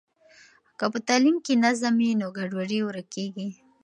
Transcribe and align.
که 0.79 0.85
په 0.93 0.99
تعلیم 1.07 1.37
کې 1.45 1.53
نظم 1.65 1.93
وي 2.01 2.11
نو 2.19 2.27
ګډوډي 2.37 2.79
ورکیږي. 2.83 3.47